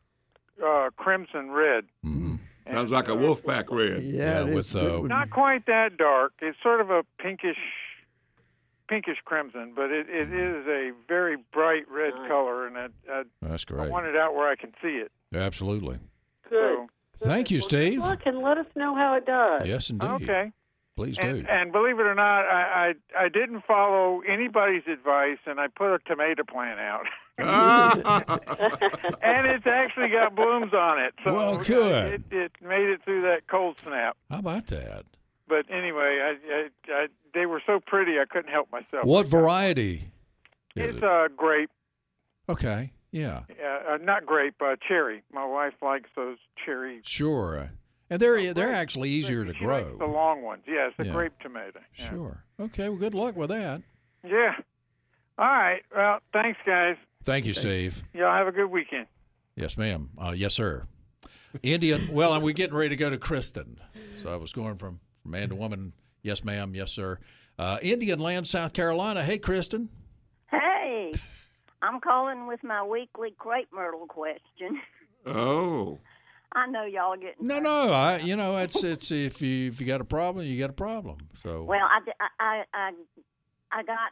[0.65, 1.85] uh, crimson red.
[2.05, 2.39] mhm.
[2.73, 4.03] Sounds like a wolfpack red.
[4.03, 5.07] Yeah, Yeah, it is with, a good uh.
[5.09, 6.33] Not quite that dark.
[6.41, 7.59] It's sort of a pinkish,
[8.89, 13.65] pinkish crimson, but it, it is a very bright red color, and I, I, that's
[13.69, 13.91] I great.
[13.91, 15.13] want it out where I can see it.
[15.35, 15.99] Absolutely.
[16.49, 16.87] Good.
[17.17, 18.01] So, Thank you, Steve.
[18.01, 19.67] Good luck and let us know how it does.
[19.67, 20.07] Yes, indeed.
[20.23, 20.53] okay.
[20.97, 21.29] Please do.
[21.29, 25.69] And, and believe it or not, I, I I didn't follow anybody's advice, and I
[25.69, 27.05] put a tomato plant out,
[29.23, 31.15] and it's actually got blooms on it.
[31.25, 32.15] So Well, good.
[32.15, 34.17] It, it made it through that cold snap.
[34.31, 35.05] How about that?
[35.49, 39.05] But anyway, I, I, I they were so pretty, I couldn't help myself.
[39.05, 40.11] What variety?
[40.77, 41.03] It's it?
[41.05, 41.71] a grape.
[42.49, 42.93] Okay.
[43.13, 43.43] Yeah.
[43.63, 45.23] Uh, uh, not grape, uh, cherry.
[45.33, 47.01] My wife likes those cherry.
[47.03, 47.71] Sure.
[48.09, 49.97] And they're they're actually easier to grow.
[49.99, 50.63] the long ones.
[50.67, 51.13] Yes, the Yeah.
[51.13, 51.81] grape tomato.
[51.97, 52.11] Yeah.
[52.11, 52.45] Sure.
[52.61, 52.89] Okay.
[52.89, 53.83] Well, good luck with that.
[54.25, 54.55] Yeah.
[55.39, 55.83] All right.
[55.95, 56.97] Well, thanks, guys.
[57.23, 58.03] Thank you, Steve.
[58.15, 59.07] Y'all have a good weekend.
[59.57, 60.11] Yes, ma'am.
[60.19, 60.87] Uh, yes, sir.
[61.63, 62.09] Indian.
[62.13, 63.79] Well, and we're getting ready to go to Kristen.
[64.23, 65.93] So I was going from, from man to woman.
[66.23, 66.75] Yes, ma'am.
[66.75, 67.19] Yes, sir.
[67.59, 69.23] Uh, Indian Land, South Carolina.
[69.23, 69.91] Hey, Kristen.
[70.51, 71.13] Hey,
[71.83, 74.81] I'm calling with my weekly crepe myrtle question.
[75.27, 75.99] oh.
[76.53, 77.47] I know y'all are getting.
[77.47, 77.93] No, no.
[77.93, 80.73] I, you know, it's it's if you if you got a problem, you got a
[80.73, 81.19] problem.
[81.45, 82.01] So Well, I,
[82.41, 82.91] I, I,
[83.71, 84.11] I got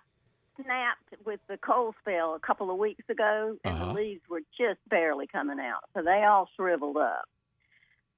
[0.63, 3.87] snapped with the cold spell a couple of weeks ago, and Uh-huh.
[3.87, 7.29] the leaves were just barely coming out, so they all shriveled up.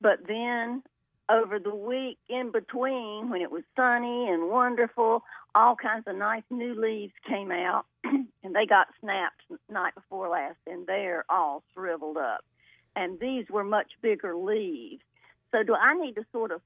[0.00, 0.82] But then
[1.28, 5.22] over the week in between, when it was sunny and wonderful,
[5.54, 10.58] all kinds of nice new leaves came out, and they got snapped night before last,
[10.66, 12.44] and they're all shriveled up.
[12.96, 15.02] And these were much bigger leaves.
[15.52, 16.62] So do I need to sort of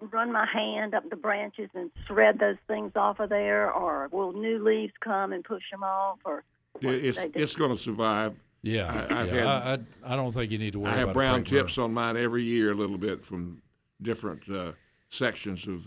[0.00, 4.32] run my hand up the branches and shred those things off of there, or will
[4.32, 6.18] new leaves come and push them off?
[6.24, 6.44] Or
[6.80, 8.34] Yeah, It's, it's going to survive.
[8.62, 10.96] yeah, I- I've yeah, had- I, I I don't think you need to worry I
[10.96, 13.62] have about brown tips on mine every year a little bit from
[14.02, 14.72] different uh,
[15.10, 15.82] sections of.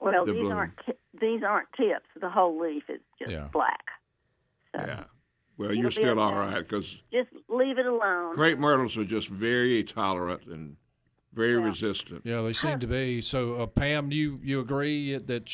[0.00, 0.52] well, The these bloom.
[0.52, 2.08] aren't ti- these aren't tips.
[2.20, 3.48] The whole leaf is just Yeah.
[3.52, 3.84] black.
[4.74, 5.04] So Yeah.
[5.56, 6.54] Well, It'll you're still all okay.
[6.56, 8.34] right because just leave it alone.
[8.34, 10.76] crepe myrtles are just very tolerant and
[11.34, 11.64] very Yeah.
[11.68, 12.22] resistant.
[12.24, 13.20] Yeah, they seem to be.
[13.20, 15.48] So, uh, Pam, you you agree that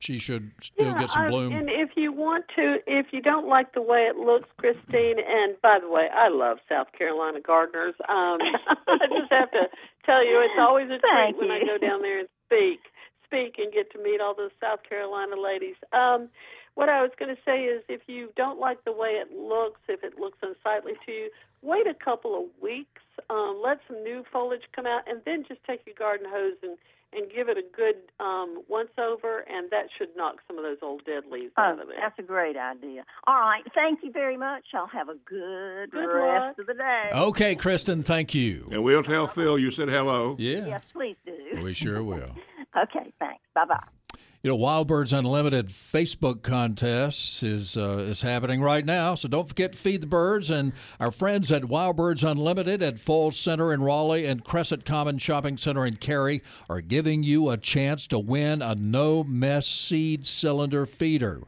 [0.00, 1.52] she should still get some I- bloom?
[1.52, 5.60] And if you want to, if you don't like the way it looks, Christine, and
[5.60, 7.94] by the way, I love South Carolina gardeners.
[8.08, 8.38] Um,
[8.86, 9.68] I just have to
[10.04, 12.80] tell you, it's always a treat when I go down there and speak,
[13.24, 15.76] speak, and get to meet all those South Carolina ladies.
[15.92, 16.28] Um,
[16.74, 19.80] what I was going to say is, if you don't like the way it looks,
[19.88, 24.24] if it looks unsightly to you, wait a couple of weeks, um, let some new
[24.32, 26.76] foliage come out, and then just take your garden hose and
[27.10, 30.76] and give it a good um, once over, and that should knock some of those
[30.82, 31.96] old dead leaves Oh, out of there.
[31.98, 33.02] that's a great idea.
[33.26, 34.64] All right, thank you very much.
[34.74, 36.58] I'll have a good, Good rest luck.
[36.58, 37.10] of the day.
[37.14, 38.68] okay, Kristen, thank you.
[38.70, 40.36] And we'll tell Phil you said hello.
[40.38, 41.62] Yeah, Yes, please do.
[41.62, 42.30] we sure will.
[42.76, 43.42] Okay, thanks.
[43.54, 43.97] Bye bye.
[44.40, 49.48] You know, Wild Birds Unlimited Facebook contest is uh, is happening right now, so don't
[49.48, 50.48] forget to feed the birds.
[50.48, 55.18] And our friends at Wild Birds Unlimited at Falls Center in Raleigh and Crescent Common
[55.18, 60.24] Shopping Center in Cary are giving you a chance to win a no mess seed
[60.24, 61.42] cylinder feeder.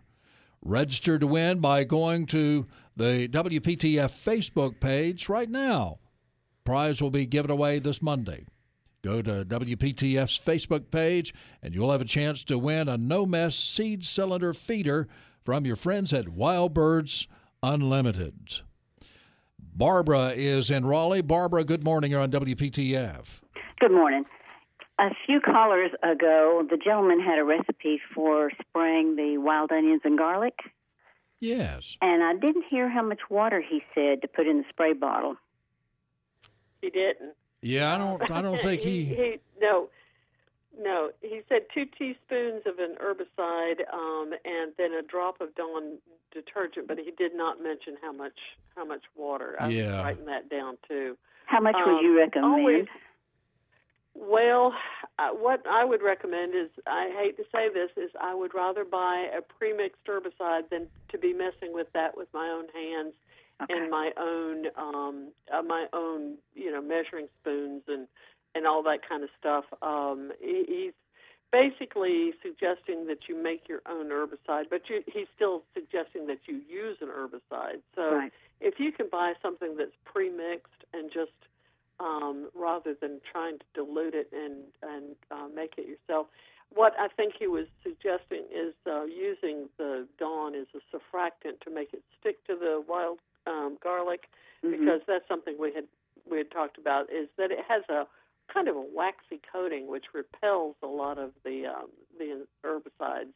[0.61, 6.00] Register to win by going to the WPTF Facebook page right now.
[6.64, 8.46] Prize will be given away this Monday.
[9.02, 11.32] Go to WPTF's Facebook page
[11.62, 15.08] and you'll have a chance to win a no mess seed cylinder feeder
[15.42, 17.26] from your friends at Wild Birds
[17.62, 18.60] Unlimited.
[19.58, 21.22] Barbara is in Raleigh.
[21.22, 22.10] Barbara, good morning.
[22.10, 23.40] You're on WPTF.
[23.78, 24.24] Good morning.
[24.98, 30.18] A few callers ago, the gentleman had a recipe for spraying the wild onions and
[30.18, 30.58] garlic,
[31.38, 31.96] Yes.
[32.02, 35.36] and I didn't hear how much water he said to put in the spray bottle.
[36.82, 37.32] He didn't.
[37.62, 38.31] Yeah, I don't.
[38.31, 39.05] I don't think he.
[39.05, 39.88] he no
[40.81, 45.99] no he said two teaspoons of an herbicide um and then a drop of dawn
[46.33, 48.38] detergent but he did not mention how much
[48.77, 50.01] how much water i was Yeah.
[50.01, 52.53] writing that down too How much would Um, you recommend?
[52.55, 52.87] always-
[54.14, 54.73] well
[55.18, 58.85] uh, what i would recommend is i hate to say this is i would rather
[58.85, 63.12] buy a premixed herbicide than to be messing with that with my own hands
[63.68, 68.07] and my own um uh, my own you know measuring spoons and
[68.55, 70.92] and all that kind of stuff um he, he's
[71.53, 76.61] basically suggesting that you make your own herbicide but you, he's still suggesting that you
[76.68, 78.33] use an herbicide so Right.
[78.61, 81.33] if you can buy something that's pre-mixed and just
[82.01, 86.27] um, rather than trying to dilute it and and uh, make it yourself.
[86.73, 91.70] What I think he was suggesting is uh, using the Dawn as a surfactant to
[91.70, 94.29] make it stick to the wild um, garlic,
[94.62, 94.70] Mhm.
[94.79, 95.87] because that's something we had
[96.31, 97.11] we had talked about.
[97.11, 98.07] Is that it has a
[98.53, 103.33] kind of a waxy coating which repels a lot of the um, the herbicides.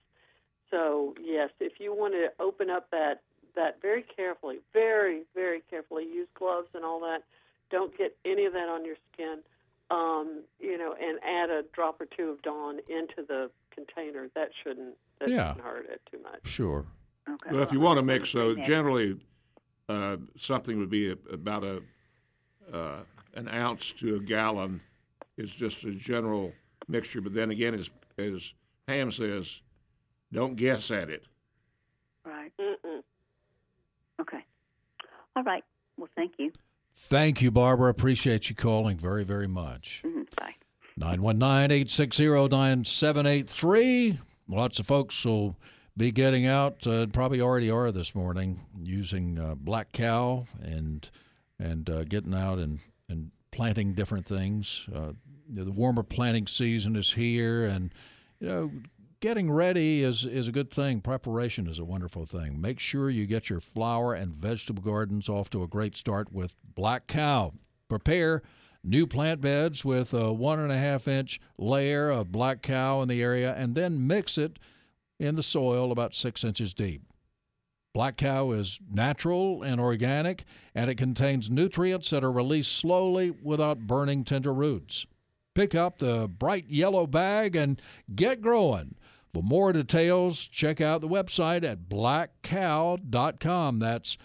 [0.71, 3.23] So yes, if you want to open up that
[3.55, 7.23] that very carefully, very very carefully, use gloves and all that.
[7.71, 9.39] Don't get any of that on your skin.
[9.91, 14.29] Um, you know, and add a drop or two of Dawn into the container.
[14.35, 15.53] That shouldn't that Yeah.
[15.53, 16.47] shouldn't hurt it too much.
[16.47, 16.87] Sure.
[17.51, 19.19] Well, if you want to mix, so generally,
[19.89, 21.83] uh, something would be a, about a
[22.73, 23.01] uh,
[23.35, 24.81] an ounce to a gallon
[25.37, 26.53] is just a general
[26.89, 27.21] mixture.
[27.21, 28.53] But then again, as as
[28.87, 29.61] Pam says,
[30.33, 31.25] don't guess at it.
[32.25, 32.53] Right.
[32.61, 33.03] Mm-mm.
[34.21, 34.45] Okay.
[35.37, 35.65] All right.
[35.97, 36.53] Well, thank you.
[36.97, 37.91] Thank you, Barbara.
[37.91, 40.03] Appreciate you calling very, very much.
[40.05, 40.27] Mhm.
[40.37, 40.55] Bye.
[40.97, 44.19] 919 860 9783.
[44.49, 45.57] Lots of folks will
[45.97, 51.09] be getting out, uh, probably already are this morning, using uh, Black Cow and
[51.59, 54.89] and uh, getting out and, and planting different things.
[54.93, 55.13] Uh,
[55.49, 57.95] the warmer planting season is here, and
[58.41, 58.71] you know,
[59.21, 61.01] getting ready is, is a good thing.
[61.01, 62.61] Preparation is a wonderful thing.
[62.61, 66.57] Make sure you get your flower and vegetable gardens off to a great start with
[66.75, 67.53] Black Cow.
[67.89, 68.43] Prepare
[68.83, 73.09] new plant beds with a one and a half inch layer of black cow in
[73.09, 74.59] the area and then mix it
[75.19, 77.03] in the soil about six inches deep.
[77.95, 83.87] Black cow is natural and organic, and it contains nutrients that are released slowly without
[83.87, 85.07] burning tender roots.
[85.55, 87.81] Pick up the bright yellow bag and
[88.13, 88.97] get growing.
[89.33, 93.79] For more details, check out the website at blackcow.com.
[93.79, 94.19] That's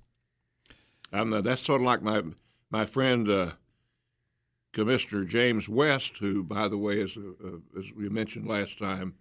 [1.13, 2.23] I'm, uh, that's sort of like my
[2.71, 3.53] my friend uh,
[4.73, 9.15] Commissioner James West, who, by the way, is a, a, as we mentioned last time,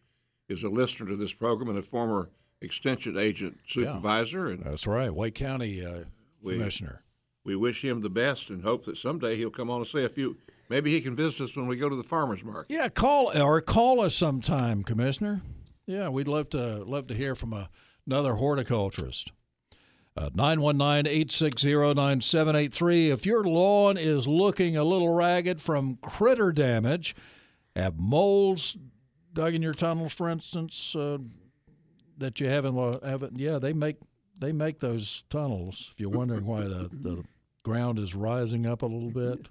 [0.47, 2.29] is a listener to this program and a former
[2.61, 4.47] extension agent supervisor.
[4.47, 6.03] And That's right, Wake County uh,
[6.41, 7.01] We- Commissioner.
[7.43, 10.09] we wish him the best and hope that someday he'll come on and say a
[10.09, 10.37] few.
[10.69, 12.73] Maybe he can visit us when we go to the farmers market.
[12.73, 15.41] Yeah, call or call us sometime, Commissioner.
[15.85, 17.69] Yeah, we'd love to love to hear from a,
[18.05, 19.31] another horticulturist.
[20.17, 23.09] Uh, 919-860-9783.
[23.11, 27.15] If your lawn is looking a little ragged from critter damage,
[27.75, 28.77] have moles
[29.33, 31.17] dug in your tunnels, for instance, uh,
[32.17, 33.97] that you haven't haven't yeah they make
[34.39, 35.89] they make those tunnels.
[35.93, 37.23] If you're wondering why the the
[37.63, 39.47] ground is rising up a little bit,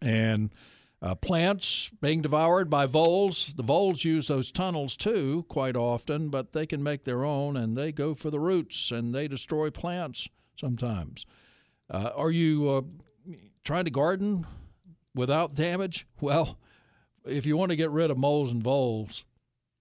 [0.00, 0.50] and
[1.02, 3.52] uh, plants being devoured by voles.
[3.54, 7.76] The voles use those tunnels too quite often, but they can make their own and
[7.76, 11.26] they go for the roots and they destroy plants sometimes.
[11.90, 12.82] Uh, are you uh,
[13.62, 14.46] trying to garden
[15.14, 16.06] without damage?
[16.20, 16.58] Well,
[17.26, 19.24] if you want to get rid of moles and voles,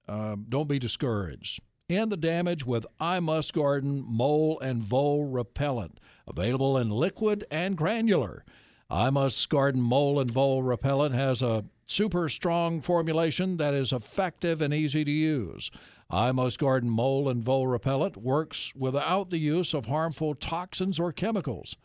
[0.08, 1.62] uh, don't be discouraged.
[1.88, 7.78] End the damage with I Must Garden Mole and Vole Repellent, available in liquid and
[7.78, 8.44] granular.
[8.90, 14.62] I Must Garden Mole and Vole Repellent has a super strong formulation that is effective
[14.62, 15.70] and easy to use.
[16.10, 21.12] I Must Garden Mole and Vole Repellent works without the use of harmful toxins or
[21.12, 21.76] chemicals.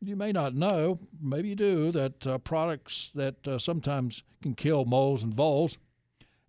[0.00, 4.84] You may not know, maybe you do, that uh, products that uh, sometimes can kill
[4.84, 5.78] moles and voles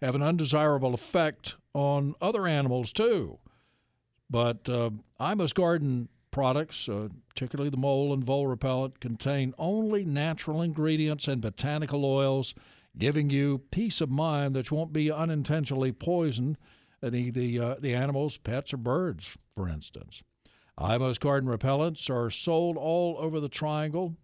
[0.02, 3.40] have an undesirable effect on other animals too.
[4.30, 4.92] But uh,
[5.54, 12.06] Garden products, uh, particularly the mole and vole repellent, contain only natural ingredients and botanical
[12.06, 12.54] oils,
[12.98, 16.58] giving you peace of mind that you won't be unintentionally poisoned
[17.02, 20.22] any the uh, the animals, pets, or birds, for instance.
[20.78, 24.16] I Must Garden repellents are sold all over the triangle.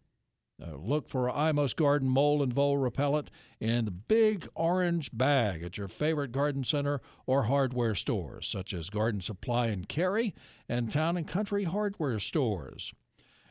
[0.62, 5.64] Uh, look for I Must Garden Mole and Vole Repellent in the big orange bag
[5.64, 10.34] at your favorite garden center or hardware stores, such as Garden Supply and Cary
[10.70, 12.94] and Town and Country hardware stores.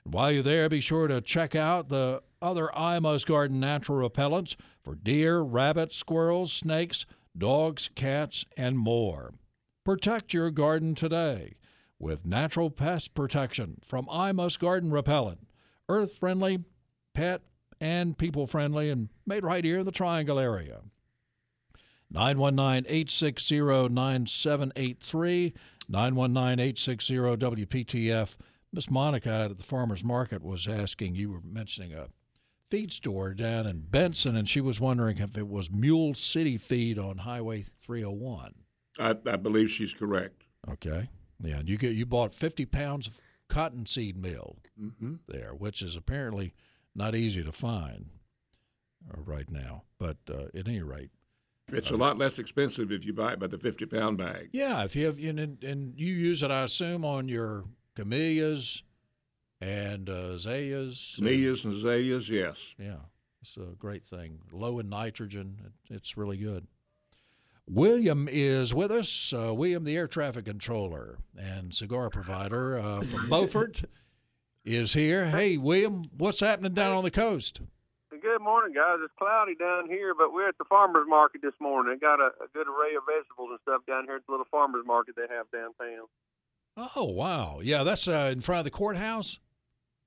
[0.05, 4.09] And while you're there, be sure to check out the other I Must Garden natural
[4.09, 7.05] repellents for deer, rabbits, squirrels, snakes,
[7.37, 9.35] dogs, cats, and more.
[9.85, 11.57] Protect your garden today
[11.99, 15.47] with natural pest protection from I Must Garden Repellent.
[15.89, 16.65] Earth friendly,
[17.15, 17.41] pet
[17.81, 20.81] and people friendly, and made right here in the Triangle area.
[22.11, 25.55] 919 860 9783,
[25.89, 28.37] 919 860 WPTF.
[28.73, 32.09] Miss Monica at the farmer's market was asking, you were mentioning a
[32.71, 36.99] feed store down in Benson, and she was wondering if it was Mule City Feed
[36.99, 38.55] on Highway 301.
[38.99, 40.45] I, I believe she's correct.
[40.71, 41.09] Okay.
[41.43, 45.19] Yeah, and you get you bought 50 pounds of cottonseed meal Mhm.
[45.29, 46.55] there, which is apparently
[46.95, 48.07] not easy to find
[49.11, 49.85] uh, right now.
[49.99, 51.11] But uh, at any rate,
[51.69, 54.51] It's a lot less expensive if you buy it by the 50 pound bag.
[54.53, 57.65] yeah, if you have and, and you use it, I assume on your
[57.97, 58.83] camellias
[59.61, 61.15] and uh, azaleas.
[61.17, 62.57] Camellias and azaleas, yes.
[62.79, 63.07] Yeah,
[63.41, 64.41] it's a great thing.
[64.53, 65.61] Low in nitrogen.
[65.65, 66.67] It, it's really good.
[67.67, 69.33] William is with us.
[69.33, 73.85] Uh, William, the air traffic controller and cigar provider uh, from Beaufort,
[74.65, 75.27] is here.
[75.27, 77.61] Hey, William, what's happening down on the coast?
[78.11, 78.97] Good morning, guys.
[79.05, 81.93] It's cloudy down here, but we're at the farmers market this morning.
[81.95, 84.47] They got a, a good array of vegetables and stuff down here at the little
[84.51, 86.07] farmers market they have downtown.
[86.77, 87.61] Oh, wow.
[87.63, 89.39] Yeah, that's uh, in front of the courthouse.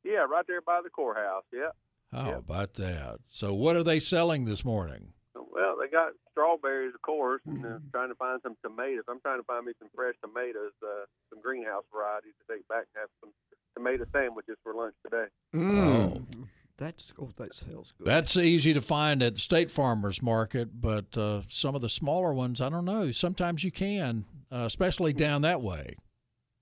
[0.03, 1.43] Yeah, right there by the courthouse.
[1.53, 1.69] Yeah.
[2.11, 3.19] How about that?
[3.27, 5.13] So, what are they selling this morning?
[5.35, 9.03] Well, they got strawberries, of course, and uh, trying to find some tomatoes.
[9.09, 12.87] I'm trying to find me some fresh tomatoes, uh, some greenhouse varieties to take back
[12.95, 13.29] and have some
[13.77, 15.25] tomato sandwiches for lunch today.
[15.55, 16.21] Oh.
[16.77, 18.05] That's oh, that sounds good.
[18.05, 22.33] That's easy to find at the state farmers market, but uh, some of the smaller
[22.33, 23.11] ones, I don't know.
[23.11, 25.95] Sometimes you can, uh, especially down that way.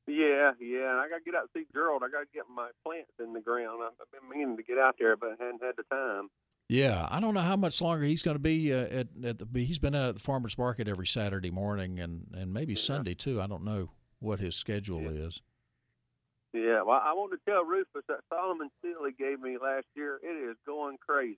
[0.07, 2.01] Yeah, yeah, and I got to get out and see Gerald.
[2.01, 3.81] I got to get my plants in the ground.
[3.83, 6.29] I've I've been meaning to get out there, but I hadn't had the time.
[6.69, 9.47] Yeah, I don't know how much longer he's going to be uh, at, at the.
[9.65, 13.41] He's been out at the farmers market every Saturday morning and, and maybe Sunday too.
[13.41, 13.89] I don't know
[14.19, 15.41] what his schedule is.
[16.55, 20.19] Yeah, well, I want to tell Rufus that Solomon seal he gave me last year.
[20.23, 21.37] It is going crazy.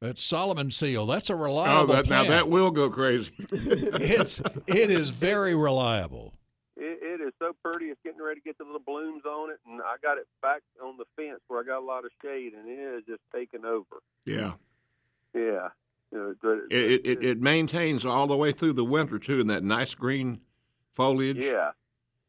[0.00, 1.06] It's Solomon seal.
[1.06, 3.32] That's a Oh, reliable that, now that will go crazy.
[3.52, 6.32] it's it is very reliable.
[6.76, 7.86] It, it is so pretty.
[7.90, 10.62] It's getting ready to get the little blooms on it, and I got it back
[10.82, 13.64] on the fence where I got a lot of shade, and it is just taking
[13.66, 14.00] over.
[14.24, 14.52] Yeah.
[15.34, 15.68] Yeah.
[16.10, 19.46] You know, but It, it, it maintains all the way through the winter, too, in
[19.48, 20.40] that nice green
[20.92, 21.36] foliage.
[21.38, 21.70] yeah.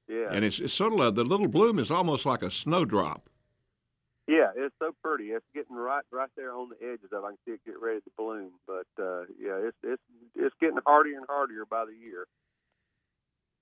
[0.08, 0.28] Yeah.
[0.32, 3.30] And it's, it's sort of like the little bloom is almost like a snowdrop.
[4.28, 5.26] Yeah, it's so pretty.
[5.26, 7.24] It's getting right right there on the edges of.
[7.24, 7.26] it.
[7.26, 8.52] I can see it get ready to bloom.
[8.66, 10.02] But uh, yeah, it's it's
[10.36, 12.26] it's getting hardier and hardier by the year.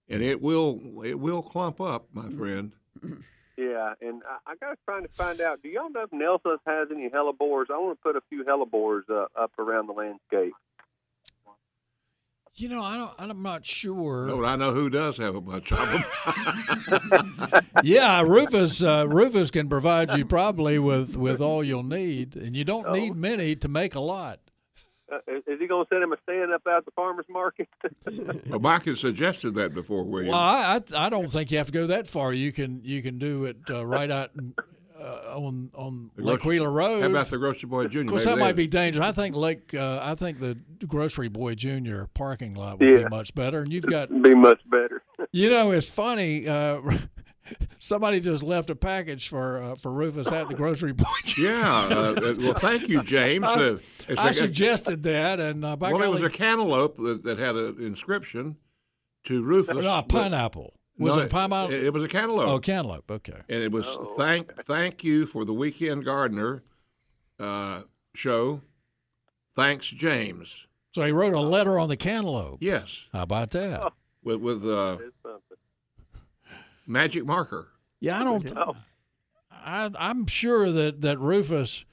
[0.07, 2.73] and it will it will clump up, my friend.
[3.57, 5.61] Yeah, and I, I got trying to find out.
[5.63, 7.65] Do y'all know if Nelson's has any hellebores?
[7.71, 10.53] I want to put a few hellebores uh, up around the landscape.
[12.55, 13.13] You know, I don't.
[13.17, 14.29] I'm not sure.
[14.29, 15.77] Oh, I know who does have a bunch of
[17.09, 17.63] them.
[17.83, 18.83] yeah, Rufus.
[18.83, 23.15] Uh, Rufus can provide you probably with with all you'll need, and you don't need
[23.15, 24.39] many to make a lot.
[25.11, 27.25] Uh, is, is he going to send him a stand up out at the farmers
[27.29, 27.69] market?
[28.47, 30.31] well, Mike has suggested that before, William.
[30.31, 32.33] Well, I, I I don't think you have to go that far.
[32.33, 34.53] You can you can do it uh, right out in,
[35.01, 37.01] uh, on on The Lake grocery- Wheeler Road.
[37.01, 37.99] How about the Grocery Boy Jr.?
[38.01, 39.05] Of course, that they- might be dangerous.
[39.05, 39.73] I think Lake.
[39.73, 42.97] Uh, I think the Grocery Boy Junior parking lot would Yeah.
[43.03, 43.59] be much better.
[43.61, 45.03] And you've got Be much better.
[45.31, 46.47] You know, it's funny.
[46.47, 46.81] Uh,
[47.79, 51.05] somebody just left a package for uh, for Rufus at the grocery boy.
[51.37, 51.85] Yeah.
[51.85, 53.45] Uh, uh, well, thank you, James.
[53.45, 53.77] I, Uh,
[54.09, 57.39] it's I a- suggested that, and uh, by well, it was a cantaloupe that, that
[57.39, 58.57] had an inscription
[59.25, 59.75] to Rufus.
[59.75, 60.73] No, a but- pineapple.
[60.97, 61.73] Was No, it a pineapple?
[61.73, 62.47] It, it was a cantaloupe.
[62.47, 63.09] Oh, cantaloupe.
[63.09, 63.41] Okay.
[63.49, 64.13] And it was Oh.
[64.17, 66.63] thank thank you for the weekend gardener
[67.39, 67.83] uh,
[68.13, 68.61] show.
[69.55, 70.67] Thanks, James.
[70.93, 72.57] So he wrote a letter on the cantaloupe.
[72.61, 73.93] Yes, How about that?
[74.23, 74.97] with with uh,
[76.87, 77.69] magic marker.
[77.99, 78.51] Yeah, I don't.
[79.51, 81.85] I, I'm sure that that Rufus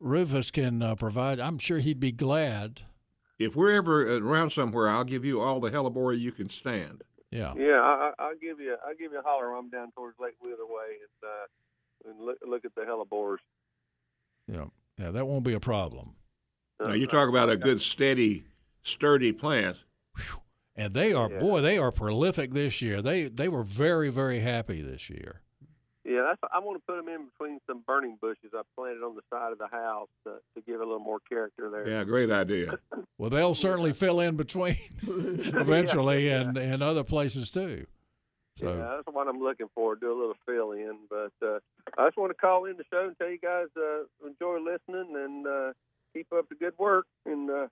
[0.00, 1.40] Rufus can uh, provide.
[1.40, 2.82] I'm sure he'd be glad.
[3.38, 7.02] If we're ever around somewhere, I'll give you all the hellebore you can stand.
[7.32, 7.54] Yeah.
[7.56, 10.34] Yeah, I, I- I'll give you I'll give you a holler I'm down towards Lake
[10.42, 13.38] Wheeler Way and uh, and look look at the hellebores.
[14.46, 14.66] Yeah.
[14.98, 15.10] Yeah.
[15.10, 16.14] That won't be a problem.
[16.80, 18.44] Now you talk about a good, steady,
[18.82, 19.76] sturdy plant.
[20.74, 21.38] And they are Yeah.
[21.38, 23.00] boy, they are prolific this year.
[23.02, 25.42] They they were very very happy this year.
[26.12, 29.14] Yeah, that's, I want to put them in between some burning bushes I planted on
[29.14, 31.88] the side of the house to, to give it a little more character there.
[31.88, 32.78] Yeah, great idea.
[33.18, 37.86] Well, they'll certainly fill in between eventually, and and other places too.
[38.56, 39.94] So Yeah, that's what I'm looking for.
[39.94, 41.60] Do a little fill in, but uh,
[41.96, 45.14] I just want to call in the show and tell you guys uh, enjoy listening
[45.14, 45.72] and uh,
[46.12, 47.06] keep up the good work.
[47.24, 47.68] And uh,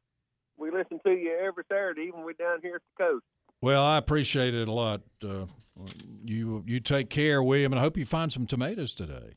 [0.56, 3.24] we listen to you every Saturday, even we down here at the coast.
[3.62, 5.02] Well, I appreciate it a lot.
[5.24, 5.46] Uh,
[6.24, 9.34] you you take care, William, and I hope you find some tomatoes today.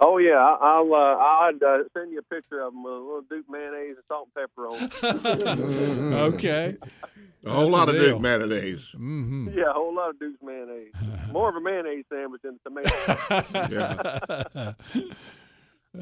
[0.00, 2.96] Oh yeah, I- I'll uh, I'll uh, send you a picture of them with a
[2.96, 4.76] little Duke mayonnaise and salt and pepper on.
[4.80, 4.92] it.
[6.34, 6.76] okay.
[7.44, 8.06] A whole That's lot a of deal.
[8.14, 8.82] Duke mayonnaise.
[8.94, 9.48] Mm-hmm.
[9.58, 10.92] yeah, a whole lot of Duke's mayonnaise.
[11.32, 12.94] More of a mayonnaise sandwich than a tomato.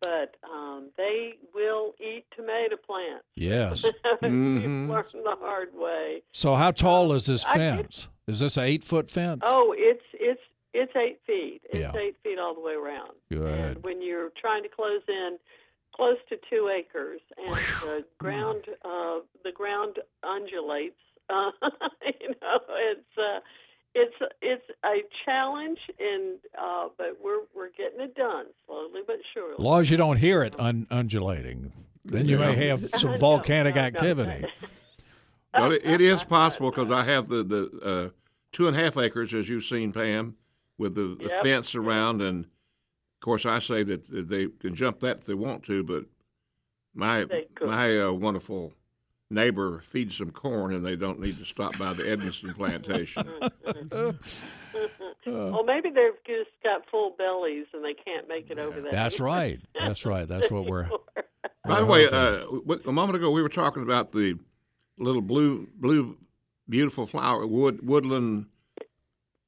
[0.00, 3.24] But um, they will eat tomato plants.
[3.34, 3.84] Yes.
[4.22, 4.62] Mhm.
[4.62, 6.22] You've learned the hard way.
[6.32, 8.08] So how tall is this I did- fence?
[8.26, 9.42] Is this an eight-foot fence?
[9.46, 10.40] Oh, it's it's
[10.74, 11.62] it's eight feet.
[11.70, 11.96] It's Yeah.
[11.98, 13.12] eight feet all the way around.
[13.30, 13.58] Good.
[13.58, 15.38] And when you're trying to close in
[15.94, 21.50] close to two acres, and the ground uh, the ground undulates, uh,
[22.20, 22.58] you know,
[22.90, 23.40] it's uh,
[23.98, 29.54] it's it's a challenge, and uh, but we're we're getting it done slowly but surely.
[29.58, 31.72] As long as you don't hear it un- undulating,
[32.04, 34.46] then you may have some volcanic activity.
[35.54, 38.08] Well, it, it is possible because I have the the uh,
[38.52, 40.36] two and a half acres, as you've seen, Pam,
[40.76, 41.42] with the, the Yep.
[41.42, 45.64] fence around, and of course I say that they can jump that if they want
[45.64, 46.04] to, but
[46.94, 47.26] my
[47.60, 48.72] my uh, wonderful
[49.30, 53.26] neighbor feeds some corn, and they don't need to stop by the Edmisten plantation.
[55.26, 58.92] well, maybe they've just got full bellies and they can't make it over that.
[58.92, 59.60] That's right.
[59.78, 60.26] That's right.
[60.26, 60.88] That's what we're.
[61.64, 62.46] By the way, uh,
[62.86, 64.38] a moment ago we were talking about the
[64.98, 66.16] little blue blue
[66.68, 68.46] beautiful flower wood woodland.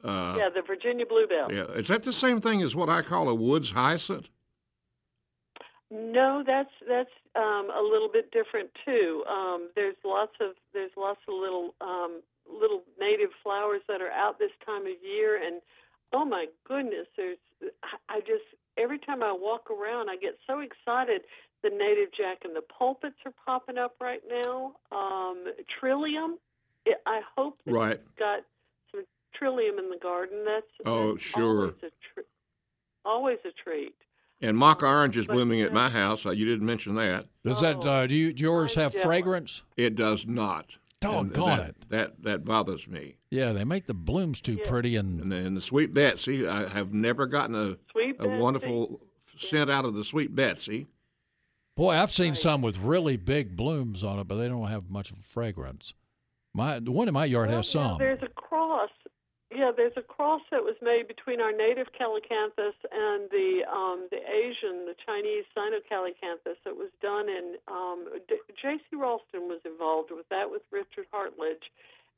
[0.02, 1.52] Uh, yeah, the Virginia bluebell.
[1.52, 4.28] Yeah, is that the same thing as what I call a woods hyacinth?
[5.90, 9.24] No, that's that's um, a little bit different too.
[9.28, 14.38] Um, there's lots of there's lots of little um, little native flowers that are out
[14.38, 15.60] this time of year, and
[16.12, 17.38] oh my goodness, there's
[18.08, 18.44] I, just
[18.78, 21.22] every time I walk around, I get so excited.
[21.62, 24.74] The native jack and the pulpits are popping up right now.
[24.92, 25.44] Um,
[25.80, 26.38] trillium,
[26.86, 28.00] it, I hope that Right.
[28.00, 28.40] you've got
[28.92, 30.44] some trillium in the garden.
[30.46, 31.42] That's Oh, that's sure.
[31.66, 32.26] always a tr-
[33.04, 33.94] always a treat.
[34.42, 36.24] And mock orange is But, blooming at my house.
[36.24, 37.26] Uh, You didn't mention that.
[37.44, 39.04] Does that uh, do you, yours have jealous.
[39.04, 39.62] fragrance?
[39.76, 40.66] It does not.
[41.02, 41.76] And Doggone that, it.
[41.90, 43.16] That that bothers me.
[43.30, 46.68] Yeah, they make the blooms too pretty and And the, and the sweet Betsy, I
[46.68, 48.36] have never gotten a Sweet a Betsy.
[48.38, 49.00] wonderful
[49.38, 50.88] scent out of the sweet Betsy.
[51.76, 55.10] boy, I've seen some with really big blooms on it, but they don't have much
[55.22, 55.94] fragrance.
[56.52, 57.98] My the one in my yard has Well, yeah, some.
[57.98, 58.90] There's a cross.
[59.50, 64.22] Yeah, there's a cross that was made between our native Calycanthus and the um, the
[64.22, 67.58] Asian, the Chinese Sinocalycanthus that was done in.
[67.66, 68.94] Um, J.C.
[68.94, 71.66] Raulston was involved with that with Richard Hartlage,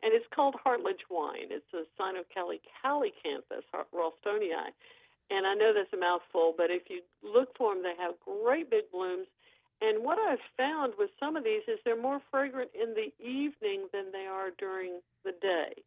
[0.05, 1.49] and it's called Hartlage wine.
[1.49, 3.65] It's a Sinocalycanthus
[3.97, 4.53] Raulstonii,
[5.31, 8.69] and I know that's a mouthful, but if you look for them, they have great
[8.69, 9.27] big blooms.
[9.81, 13.89] And what I've found with some of these is they're more fragrant in the evening
[13.91, 15.83] than they are during the day.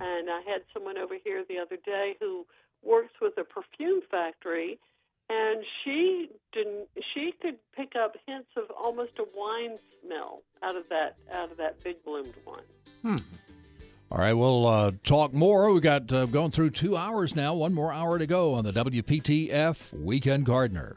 [0.00, 2.46] And I had someone over here the other day who
[2.82, 4.78] works with a perfume factory,
[5.28, 6.88] and she didn't.
[7.14, 11.58] She could pick up hints of almost a wine smell out of that out of
[11.58, 13.18] that big bloomed one.
[14.12, 15.70] All right, we'll uh, talk more.
[15.72, 17.54] We've got uh, going through two hours now.
[17.54, 20.96] One more hour to go on the WPTF Weekend Gardener.